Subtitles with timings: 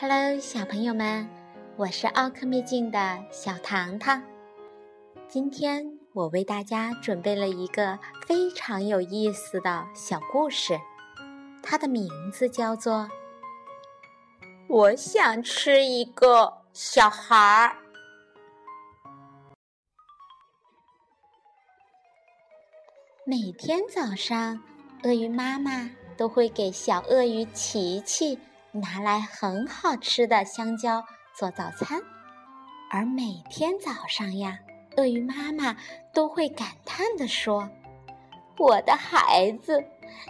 [0.00, 1.28] Hello，小朋友们，
[1.74, 4.22] 我是奥克秘境的小糖糖。
[5.26, 10.78] 今天我为大家准备了一个非常有意思的小故事，
[11.64, 12.94] 它的名字叫做
[14.68, 17.68] 《我想吃一个小孩儿》。
[23.24, 24.62] 每天早上，
[25.02, 28.38] 鳄鱼妈妈都会给小鳄鱼琪琪。
[28.72, 31.04] 拿来很好吃的香蕉
[31.34, 32.00] 做早餐，
[32.90, 34.58] 而每天早上呀，
[34.96, 35.76] 鳄鱼妈妈
[36.12, 37.70] 都会感叹地说
[38.58, 39.82] ：“我的孩子，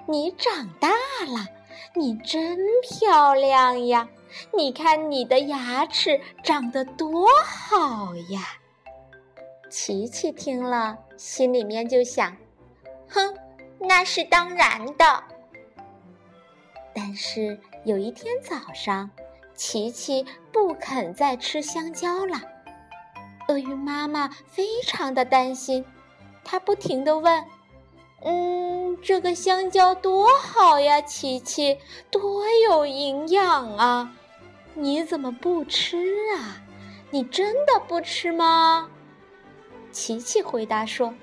[0.06, 0.88] 你长大
[1.27, 1.47] 了，
[1.95, 4.09] 你真漂亮呀！
[4.55, 8.42] 你看你的牙齿长得多好呀！”
[9.69, 12.36] 琪琪听了，心里面就想
[13.11, 13.34] ：“哼，
[13.80, 15.25] 那是当然的。”
[16.95, 17.58] 但是。
[17.84, 19.11] 有一天早上，
[19.55, 22.41] 琪琪不肯再吃香蕉了。
[23.48, 25.85] 鳄鱼妈妈非常的担心，
[26.45, 27.45] 她不停的问
[28.23, 31.79] ：“嗯，这个香蕉多好呀，琪琪，
[32.11, 34.13] 多有营养啊！
[34.75, 35.97] 你怎么不吃
[36.37, 36.61] 啊？
[37.11, 38.91] 你真的不吃吗？”
[39.91, 41.15] 琪琪回答说：“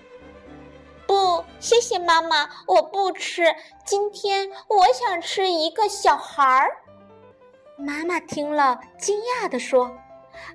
[1.60, 6.78] 谢谢妈妈，我不吃。”今天我想吃一个小孩儿。
[7.78, 9.92] 妈妈听了，惊讶地说：“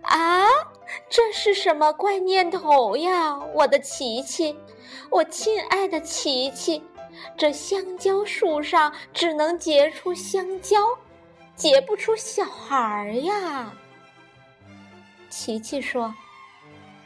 [0.03, 0.47] 啊，
[1.09, 4.59] 这是什么怪念头呀，我的琪琪，
[5.11, 6.83] 我亲爱的琪琪，
[7.37, 10.79] 这香蕉树上只能结出香蕉，
[11.55, 13.73] 结不出小孩儿呀。”
[15.29, 16.13] 琪琪说：“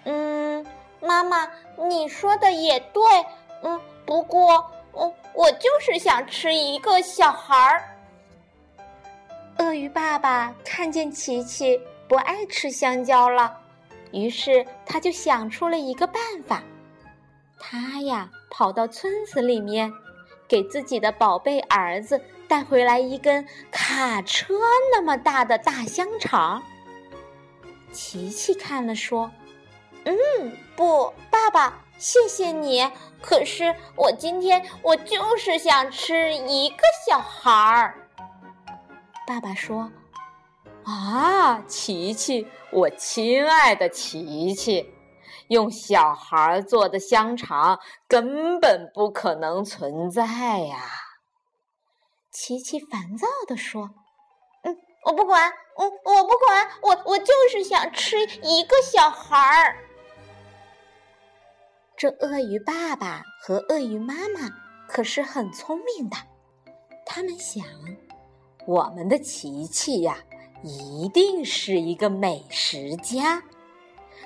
[0.05, 0.65] 嗯，
[1.01, 1.51] 妈妈，
[1.89, 3.03] 你说的也对，
[3.65, 7.83] 嗯，不过。”嗯，我就是想吃一个小孩儿。
[9.59, 13.59] 鳄鱼爸爸看见琪琪不爱吃香蕉了，
[14.13, 16.63] 于是他就想出了一个办法。
[17.59, 19.93] 他呀，跑到村子里面，
[20.47, 24.55] 给自己的宝贝儿子带回来一根卡车
[24.93, 26.63] 那么大的大香肠。
[27.93, 29.29] 琪琪看了说
[30.07, 30.17] ：“嗯，
[30.77, 32.91] 不，爸爸。”谢谢你，
[33.23, 38.09] 可是我今天我就是想吃一个小孩儿。
[39.27, 39.91] 爸爸说
[40.85, 44.93] ：“啊，琪琪，我亲爱的琪琪，
[45.49, 50.25] 用小孩做的香肠根本不可能存在
[50.61, 50.79] 呀！”
[52.31, 53.89] 琪琪烦躁地说
[54.65, 59.79] ：“嗯，我不管，嗯，我不管，我我就是想吃一个小孩儿。”
[62.05, 64.51] 这鳄鱼爸爸和鳄鱼妈妈
[64.87, 66.17] 可是很聪明的，
[67.07, 67.65] 他们想，
[68.67, 70.19] 我们的琪琪呀，
[70.63, 73.43] 一定是一个美食家，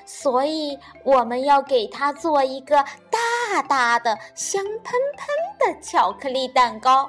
[0.05, 7.09] 所以我们要给他做一个大大的、香喷喷的巧克力蛋糕，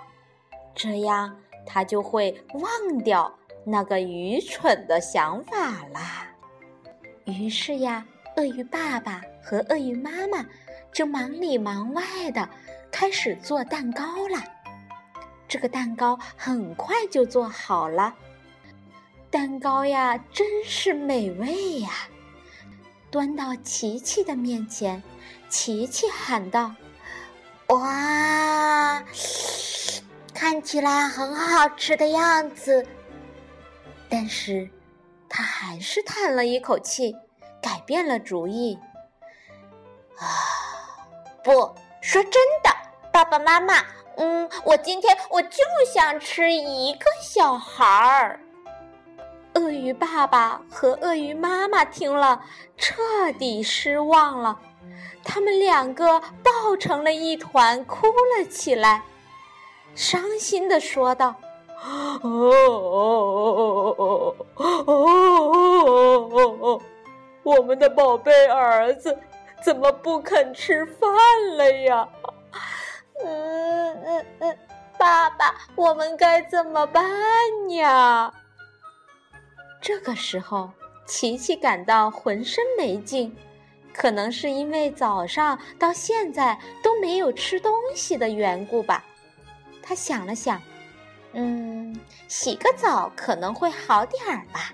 [0.75, 6.27] 这样他就会忘掉那个愚蠢的想法啦。
[7.25, 8.05] 于是呀。
[8.39, 10.45] 鳄鱼爸爸和鳄鱼妈妈
[10.93, 12.47] 就忙里忙外的
[12.89, 14.41] 开始做蛋糕了。
[15.45, 18.15] 这个蛋糕很快就做好了，
[19.29, 21.89] 蛋糕呀真是美味呀！
[23.11, 25.03] 端到琪琪的面前，
[25.49, 26.73] 琪琪喊道
[27.67, 29.03] ：“哇，
[30.33, 32.87] 看起来很好吃的样子。”
[34.07, 34.69] 但是，
[35.27, 37.13] 他还是叹了一口气。
[37.61, 38.79] 改变了主意，
[40.17, 40.25] 啊！
[41.43, 41.51] 不
[42.01, 42.33] 说真
[42.63, 42.69] 的，
[43.11, 43.73] 爸爸妈妈，
[44.17, 48.39] 嗯，我今天我就想吃一个小孩儿。
[49.55, 52.41] 鳄鱼爸爸和鳄鱼妈妈听了，
[52.77, 54.59] 彻底失望了，
[55.23, 59.03] 他们两个抱成了一团，哭了起来，
[59.95, 61.35] 伤心的说道
[61.81, 62.29] ：“哦哦
[63.57, 66.81] 哦哦哦哦哦哦！”
[67.43, 69.17] 我们的宝贝儿子
[69.61, 71.09] 怎么不肯吃饭
[71.57, 72.07] 了呀？
[73.23, 74.57] 嗯嗯嗯，
[74.97, 77.03] 爸爸，我们该怎么办
[77.71, 78.33] 呀？
[79.81, 80.69] 这个时候，
[81.05, 83.35] 琪琪感到浑身没劲，
[83.93, 89.03] 可能是因为早上到现在都没有吃东西的缘故吧。
[89.81, 90.61] 他想了想，
[91.33, 94.71] 嗯，洗个澡可能会好点儿吧。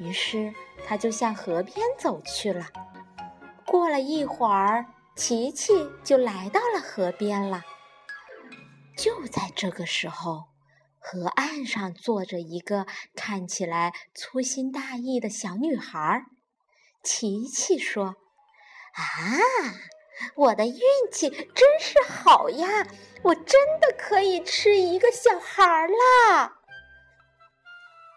[0.00, 0.52] 于是。
[0.86, 2.66] 他就向河边走去了。
[3.66, 7.62] 过了一会儿，琪琪就来到了河边了。
[8.96, 10.44] 就在这个时候，
[10.98, 16.24] 河岸上坐着一个看起来粗心大意的小女孩。
[17.04, 18.16] 琪琪说
[18.96, 19.04] ：“啊，
[20.34, 20.80] 我的运
[21.12, 22.86] 气真是好呀！
[23.22, 26.56] 我真的可以吃一个小孩啦！”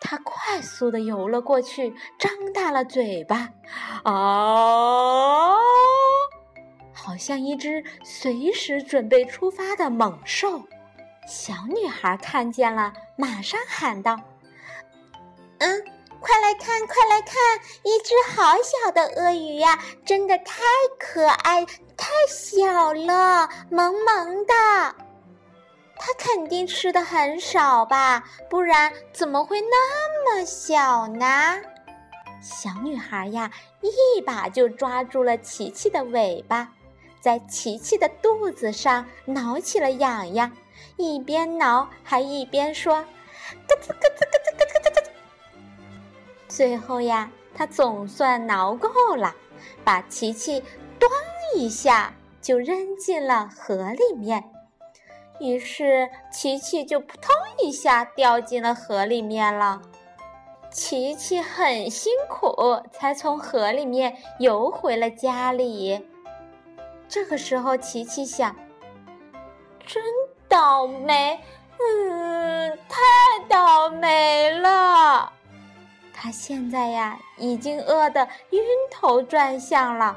[0.05, 3.49] 它快速的游了过去，张大了嘴巴，
[4.03, 5.55] 啊，
[6.93, 10.61] 好像一只随时准备出发的猛兽。
[11.25, 14.19] 小女孩看见了，马上喊道
[15.59, 15.83] ：“嗯，
[16.19, 17.35] 快来看，快来看，
[17.83, 19.79] 一只好小的鳄鱼呀！
[20.05, 20.61] 真的太
[20.99, 21.65] 可爱，
[21.95, 24.95] 太小了，萌萌的。
[25.95, 28.23] 它肯定吃的很少吧？
[28.49, 31.61] 不然怎么会那么小呢？”
[32.41, 33.49] 小女孩呀，
[33.81, 36.73] 一把就抓住了琪琪的尾巴，
[37.21, 40.51] 在琪琪的肚子上挠起了痒痒。
[40.97, 42.95] 一边挠还一边说
[43.67, 45.03] ：“咯吱咯吱咯吱咯吱咯吱。”
[46.49, 49.33] 最后呀，他总算挠够了，
[49.85, 50.61] 把琪琪
[50.99, 51.09] “咚”
[51.55, 54.43] 一下就扔进了河里面。
[55.43, 59.81] 于是琪琪就扑通一下掉进了河里面了。
[60.71, 66.07] 琪琪很辛苦才从河里面游回了家里。
[67.07, 68.55] 这个时候，琪琪想
[69.85, 70.01] ：“真。”
[70.53, 71.39] 倒霉，
[71.79, 72.99] 嗯，太
[73.49, 75.33] 倒霉了。
[76.13, 78.61] 他现在呀，已经饿得晕
[78.91, 80.15] 头转向了。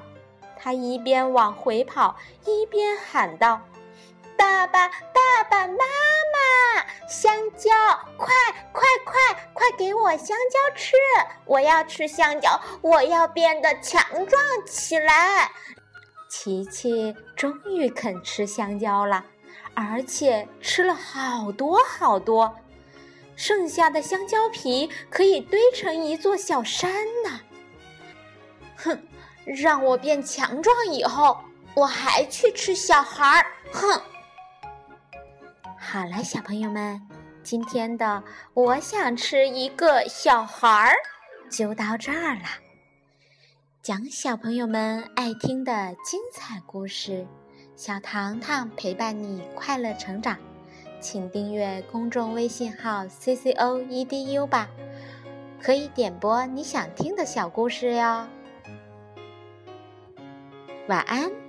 [0.58, 2.14] 他一边往回跑，
[2.44, 3.58] 一边喊道
[4.46, 7.72] ：“爸爸，爸爸妈妈，香蕉，
[8.16, 8.32] 快
[8.72, 9.14] 快快
[9.52, 10.94] 快给我香蕉吃！
[11.44, 15.50] 我要吃香蕉，我要变得强壮起来。”
[16.30, 19.24] 琪琪终于肯吃香蕉了。
[19.74, 22.54] 而且吃了好多好多，
[23.34, 27.40] 剩下的香蕉皮可以堆成一座小山呢。
[28.76, 29.06] 哼，
[29.44, 31.36] 让我变强壮以后，
[31.74, 33.46] 我还去吃小孩儿。
[33.72, 34.00] 哼！
[35.96, 37.00] 好了，小朋友们，
[37.42, 38.22] 今天的
[38.52, 40.94] 我想吃一个小孩儿
[41.50, 42.42] 就到这儿了。
[43.80, 47.26] 讲小朋友们爱听的精彩故事。
[47.76, 50.36] 小糖糖陪伴你快乐成长，
[51.00, 54.68] 请订阅公众微信号 c c o e d u 吧，
[55.62, 58.28] 可以点播你想听的小故事哟。
[60.88, 61.45] 晚安。